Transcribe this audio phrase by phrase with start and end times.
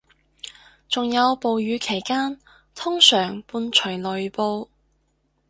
[0.89, 2.39] 仲有暴雨期間
[2.73, 4.67] 通常伴隨雷暴